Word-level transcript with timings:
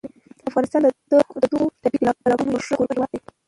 افغانستان 0.49 0.81
د 0.83 0.87
دغو 1.43 1.63
طبیعي 1.83 2.09
تالابونو 2.21 2.51
یو 2.55 2.63
ښه 2.65 2.73
کوربه 2.77 2.93
هېواد 2.95 3.09
دی. 3.11 3.19